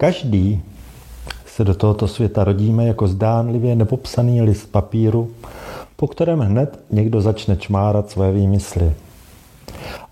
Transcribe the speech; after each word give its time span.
Každý 0.00 0.62
se 1.46 1.64
do 1.64 1.74
tohoto 1.74 2.08
světa 2.08 2.44
rodíme 2.44 2.86
jako 2.86 3.08
zdánlivě 3.08 3.76
nepopsaný 3.76 4.42
list 4.42 4.66
papíru, 4.72 5.30
po 5.96 6.06
kterém 6.06 6.38
hned 6.38 6.80
někdo 6.90 7.20
začne 7.20 7.56
čmárat 7.56 8.10
své 8.10 8.32
výmysly. 8.32 8.92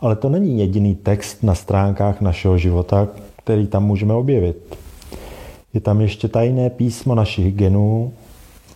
Ale 0.00 0.16
to 0.16 0.29
není 0.29 0.58
jediný 0.58 0.94
text 0.94 1.43
na 1.43 1.54
stránkách 1.54 2.20
našeho 2.20 2.58
života, 2.58 3.08
který 3.36 3.66
tam 3.66 3.84
můžeme 3.84 4.14
objevit. 4.14 4.76
Je 5.75 5.80
tam 5.80 6.00
ještě 6.00 6.29
tajné 6.29 6.71
písmo 6.71 7.14
našich 7.14 7.54
genů, 7.54 8.12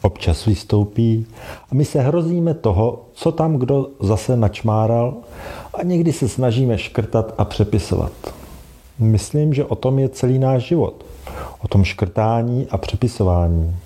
občas 0.03 0.47
vystoupí 0.47 1.27
a 1.71 1.75
my 1.75 1.85
se 1.85 2.01
hrozíme 2.01 2.55
toho, 2.55 3.05
co 3.13 3.33
tam 3.33 3.57
kdo 3.57 3.89
zase 4.01 4.37
načmáral 4.37 5.15
a 5.75 5.83
někdy 5.83 6.13
se 6.13 6.29
snažíme 6.29 6.79
škrtat 6.79 7.35
a 7.39 7.45
přepisovat. 7.45 8.40
Myslím, 9.01 9.55
že 9.55 9.65
o 9.65 9.75
tom 9.75 9.99
je 9.99 10.09
celý 10.09 10.39
náš 10.39 10.63
život. 10.63 11.05
O 11.61 11.69
tom 11.69 11.85
škrtání 11.85 12.67
a 12.71 12.79
přepisování. 12.79 13.77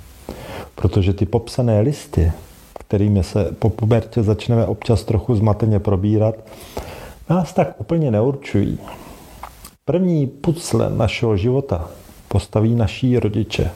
Protože 0.75 1.13
ty 1.13 1.27
popsané 1.27 1.81
listy, 1.81 2.33
kterými 2.79 3.25
se 3.25 3.55
po 3.59 3.71
pubertě 3.71 4.23
začneme 4.23 4.67
občas 4.67 5.05
trochu 5.05 5.35
zmateně 5.35 5.79
probírat, 5.79 6.35
nás 7.31 7.53
tak 7.53 7.81
úplně 7.81 8.11
neurčují. 8.11 8.79
První 9.85 10.27
pucle 10.27 10.91
našeho 10.91 11.37
života 11.37 11.89
postaví 12.29 12.75
naší 12.75 13.19
rodiče, 13.19 13.71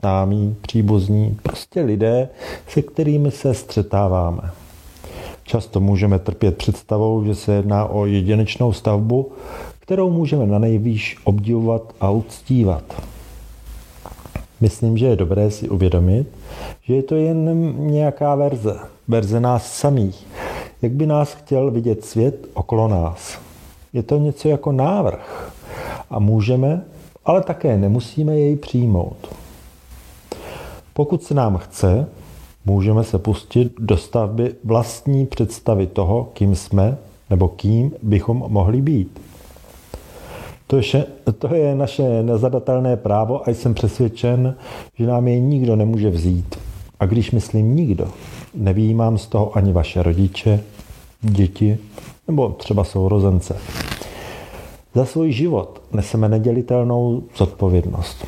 známí, 0.00 0.56
příbuzní, 0.62 1.38
prostě 1.42 1.80
lidé, 1.80 2.28
se 2.68 2.82
kterými 2.82 3.30
se 3.30 3.54
střetáváme. 3.54 4.61
Často 5.44 5.80
můžeme 5.80 6.18
trpět 6.18 6.56
představou, 6.56 7.24
že 7.24 7.34
se 7.34 7.52
jedná 7.52 7.86
o 7.86 8.06
jedinečnou 8.06 8.72
stavbu, 8.72 9.32
kterou 9.78 10.10
můžeme 10.10 10.46
na 10.46 10.58
nejvýš 10.58 11.16
obdivovat 11.24 11.94
a 12.00 12.10
uctívat. 12.10 13.02
Myslím, 14.60 14.98
že 14.98 15.06
je 15.06 15.16
dobré 15.16 15.50
si 15.50 15.68
uvědomit, 15.68 16.26
že 16.82 16.94
je 16.94 17.02
to 17.02 17.14
jen 17.14 17.74
nějaká 17.90 18.34
verze, 18.34 18.78
verze 19.08 19.40
nás 19.40 19.72
samých, 19.72 20.26
jak 20.82 20.92
by 20.92 21.06
nás 21.06 21.34
chtěl 21.34 21.70
vidět 21.70 22.04
svět 22.04 22.46
okolo 22.54 22.88
nás. 22.88 23.38
Je 23.92 24.02
to 24.02 24.18
něco 24.18 24.48
jako 24.48 24.72
návrh 24.72 25.52
a 26.10 26.18
můžeme, 26.18 26.84
ale 27.24 27.42
také 27.42 27.76
nemusíme 27.76 28.38
jej 28.38 28.56
přijmout. 28.56 29.34
Pokud 30.92 31.22
se 31.22 31.34
nám 31.34 31.58
chce, 31.58 32.06
můžeme 32.66 33.04
se 33.04 33.18
pustit 33.18 33.72
do 33.78 33.96
stavby 33.96 34.54
vlastní 34.64 35.26
představy 35.26 35.86
toho, 35.86 36.28
kým 36.32 36.54
jsme 36.54 36.98
nebo 37.30 37.48
kým 37.48 37.92
bychom 38.02 38.44
mohli 38.48 38.82
být. 38.82 39.20
To 40.66 40.76
je, 40.76 41.04
to 41.38 41.54
je 41.54 41.74
naše 41.74 42.22
nezadatelné 42.22 42.96
právo 42.96 43.48
a 43.48 43.50
jsem 43.50 43.74
přesvědčen, 43.74 44.56
že 44.94 45.06
nám 45.06 45.28
je 45.28 45.40
nikdo 45.40 45.76
nemůže 45.76 46.10
vzít. 46.10 46.58
A 47.00 47.06
když 47.06 47.30
myslím 47.30 47.76
nikdo, 47.76 48.08
nevýjímám 48.54 49.18
z 49.18 49.26
toho 49.26 49.56
ani 49.56 49.72
vaše 49.72 50.02
rodiče, 50.02 50.60
děti 51.20 51.78
nebo 52.28 52.48
třeba 52.48 52.84
sourozence. 52.84 53.56
Za 54.94 55.04
svůj 55.04 55.32
život 55.32 55.82
neseme 55.92 56.28
nedělitelnou 56.28 57.22
zodpovědnost. 57.36 58.26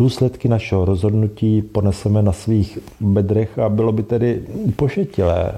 Důsledky 0.00 0.48
našeho 0.48 0.84
rozhodnutí 0.84 1.62
poneseme 1.62 2.22
na 2.22 2.32
svých 2.32 2.78
bedrech 3.00 3.58
a 3.58 3.68
bylo 3.68 3.92
by 3.92 4.02
tedy 4.02 4.42
pošetilé 4.76 5.52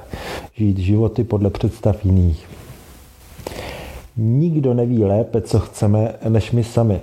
žít 0.54 0.78
životy 0.78 1.24
podle 1.24 1.50
představ 1.50 2.04
jiných. 2.04 2.46
Nikdo 4.16 4.74
neví 4.74 5.04
lépe, 5.04 5.40
co 5.40 5.60
chceme, 5.60 6.14
než 6.28 6.52
my 6.52 6.64
sami. 6.64 7.00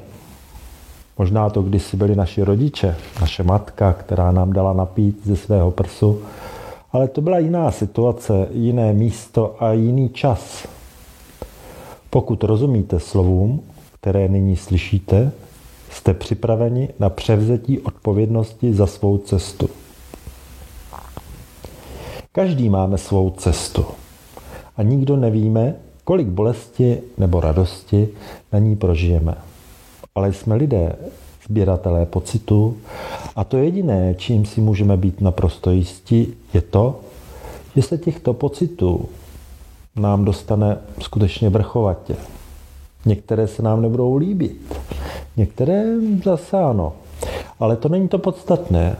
Možná 1.17 1.49
to 1.49 1.61
kdysi 1.61 1.97
byli 1.97 2.15
naši 2.15 2.43
rodiče, 2.43 2.95
naše 3.21 3.43
matka, 3.43 3.93
která 3.93 4.31
nám 4.31 4.53
dala 4.53 4.73
napít 4.73 5.19
ze 5.25 5.35
svého 5.35 5.71
prsu, 5.71 6.21
ale 6.91 7.07
to 7.07 7.21
byla 7.21 7.39
jiná 7.39 7.71
situace, 7.71 8.47
jiné 8.51 8.93
místo 8.93 9.55
a 9.63 9.71
jiný 9.71 10.09
čas. 10.09 10.67
Pokud 12.09 12.43
rozumíte 12.43 12.99
slovům, 12.99 13.61
které 13.93 14.27
nyní 14.27 14.55
slyšíte, 14.55 15.31
jste 15.89 16.13
připraveni 16.13 16.89
na 16.99 17.09
převzetí 17.09 17.79
odpovědnosti 17.79 18.73
za 18.73 18.87
svou 18.87 19.17
cestu. 19.17 19.69
Každý 22.31 22.69
máme 22.69 22.97
svou 22.97 23.29
cestu 23.29 23.85
a 24.77 24.83
nikdo 24.83 25.17
nevíme, 25.17 25.75
kolik 26.03 26.27
bolesti 26.27 27.01
nebo 27.17 27.39
radosti 27.39 28.09
na 28.53 28.59
ní 28.59 28.75
prožijeme. 28.75 29.35
Ale 30.15 30.33
jsme 30.33 30.55
lidé, 30.55 30.95
sběratelé 31.49 32.05
pocitu 32.05 32.77
a 33.35 33.43
to 33.43 33.57
jediné, 33.57 34.15
čím 34.17 34.45
si 34.45 34.61
můžeme 34.61 34.97
být 34.97 35.21
naprosto 35.21 35.71
jistí, 35.71 36.33
je 36.53 36.61
to, 36.61 36.99
že 37.75 37.81
se 37.81 37.97
těchto 37.97 38.33
pocitů 38.33 39.09
nám 39.95 40.25
dostane 40.25 40.77
skutečně 41.01 41.49
vrchovatě. 41.49 42.15
Některé 43.05 43.47
se 43.47 43.63
nám 43.63 43.81
nebudou 43.81 44.15
líbit, 44.15 44.75
některé 45.37 45.83
zase 46.23 46.57
ano. 46.57 46.93
Ale 47.59 47.75
to 47.75 47.89
není 47.89 48.07
to 48.07 48.17
podstatné. 48.17 48.95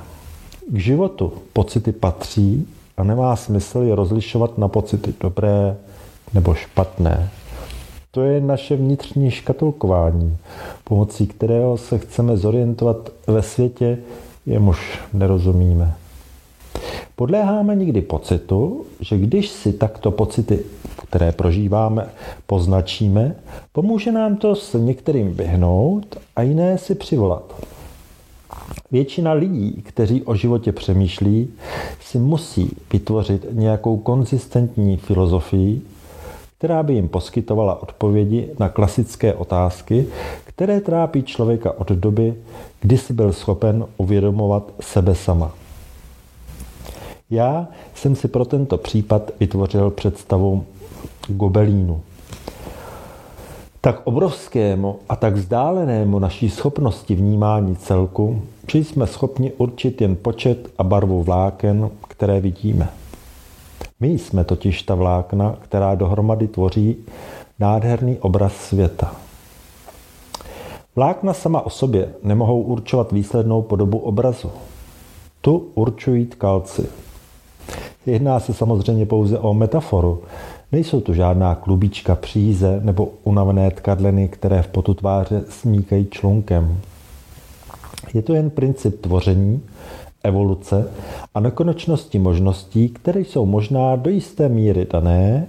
K 0.67 0.77
životu 0.77 1.33
pocity 1.53 1.91
patří 1.91 2.67
a 2.97 3.03
nemá 3.03 3.35
smysl 3.35 3.79
je 3.79 3.95
rozlišovat 3.95 4.57
na 4.57 4.67
pocity 4.67 5.13
dobré 5.19 5.77
nebo 6.33 6.53
špatné. 6.53 7.29
To 8.11 8.21
je 8.21 8.41
naše 8.41 8.75
vnitřní 8.75 9.31
škatulkování, 9.31 10.37
pomocí 10.83 11.27
kterého 11.27 11.77
se 11.77 11.99
chceme 11.99 12.37
zorientovat 12.37 13.09
ve 13.27 13.41
světě, 13.41 13.97
jemuž 14.45 14.99
nerozumíme. 15.13 15.93
Podléháme 17.15 17.75
někdy 17.75 18.01
pocitu, 18.01 18.85
že 18.99 19.17
když 19.17 19.49
si 19.49 19.73
takto 19.73 20.11
pocity, 20.11 20.59
které 21.09 21.31
prožíváme, 21.31 22.09
poznačíme, 22.45 23.35
pomůže 23.71 24.11
nám 24.11 24.35
to 24.35 24.55
s 24.55 24.73
některým 24.73 25.33
vyhnout 25.33 26.15
a 26.35 26.41
jiné 26.41 26.77
si 26.77 26.95
přivolat. 26.95 27.55
Většina 28.91 29.31
lidí, 29.31 29.83
kteří 29.85 30.23
o 30.23 30.35
životě 30.35 30.71
přemýšlí, 30.71 31.49
si 32.01 32.19
musí 32.19 32.77
vytvořit 32.93 33.45
nějakou 33.51 33.97
konzistentní 33.97 34.97
filozofii, 34.97 35.81
která 36.57 36.83
by 36.83 36.93
jim 36.93 37.07
poskytovala 37.07 37.83
odpovědi 37.83 38.49
na 38.59 38.69
klasické 38.69 39.33
otázky, 39.33 40.07
které 40.45 40.81
trápí 40.81 41.23
člověka 41.23 41.79
od 41.79 41.91
doby, 41.91 42.35
kdy 42.81 42.97
si 42.97 43.13
byl 43.13 43.33
schopen 43.33 43.85
uvědomovat 43.97 44.73
sebe 44.79 45.15
sama. 45.15 45.51
Já 47.29 47.67
jsem 47.95 48.15
si 48.15 48.27
pro 48.27 48.45
tento 48.45 48.77
případ 48.77 49.31
vytvořil 49.39 49.89
představu 49.89 50.65
gobelínu. 51.27 52.01
Tak 53.81 54.01
obrovskému 54.03 54.99
a 55.09 55.15
tak 55.15 55.33
vzdálenému 55.33 56.19
naší 56.19 56.49
schopnosti 56.49 57.15
vnímání 57.15 57.75
celku, 57.75 58.41
že 58.71 58.79
jsme 58.79 59.07
schopni 59.07 59.51
určit 59.57 60.01
jen 60.01 60.15
počet 60.15 60.69
a 60.77 60.83
barvu 60.83 61.23
vláken, 61.23 61.89
které 62.07 62.39
vidíme. 62.39 62.89
My 63.99 64.07
jsme 64.07 64.43
totiž 64.43 64.83
ta 64.83 64.95
vlákna, 64.95 65.55
která 65.61 65.95
dohromady 65.95 66.47
tvoří 66.47 66.95
nádherný 67.59 68.17
obraz 68.17 68.53
světa. 68.53 69.15
Vlákna 70.95 71.33
sama 71.33 71.61
o 71.61 71.69
sobě 71.69 72.09
nemohou 72.23 72.61
určovat 72.61 73.11
výslednou 73.11 73.61
podobu 73.61 73.97
obrazu. 73.97 74.51
Tu 75.41 75.67
určují 75.75 76.25
tkalci. 76.25 76.89
Jedná 78.05 78.39
se 78.39 78.53
samozřejmě 78.53 79.05
pouze 79.05 79.39
o 79.39 79.53
metaforu. 79.53 80.23
Nejsou 80.71 81.01
to 81.01 81.13
žádná 81.13 81.55
klubička 81.55 82.15
příze 82.15 82.79
nebo 82.83 83.09
unavené 83.23 83.71
tkadleny, 83.71 84.27
které 84.27 84.61
v 84.61 84.67
potu 84.67 84.93
tváře 84.93 85.43
smíkají 85.49 86.07
člunkem. 86.11 86.77
Je 88.13 88.21
to 88.21 88.33
jen 88.33 88.49
princip 88.49 89.01
tvoření, 89.01 89.61
evoluce 90.23 90.91
a 91.35 91.39
nekonečnosti 91.39 92.19
možností, 92.19 92.89
které 92.89 93.21
jsou 93.21 93.45
možná 93.45 93.95
do 93.95 94.09
jisté 94.09 94.49
míry 94.49 94.87
dané, 94.91 95.47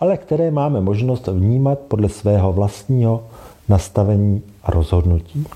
ale 0.00 0.16
které 0.16 0.50
máme 0.50 0.80
možnost 0.80 1.26
vnímat 1.26 1.78
podle 1.78 2.08
svého 2.08 2.52
vlastního 2.52 3.24
nastavení 3.68 4.42
a 4.62 4.70
rozhodnutí. 4.70 5.46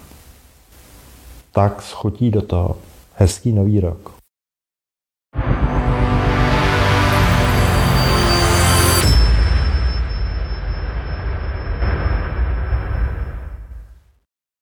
Tak 1.53 1.83
schutí 1.83 2.31
do 2.31 2.43
toho. 2.43 2.77
Hezký 3.15 3.53
nový 3.53 3.81
rok. 3.81 4.20